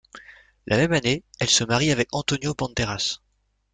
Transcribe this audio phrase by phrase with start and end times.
[0.65, 3.19] La même année, elle se marie avec Antonio Banderas.